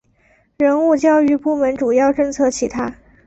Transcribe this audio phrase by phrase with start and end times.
[0.57, 2.95] 人物教育部门主要政策其他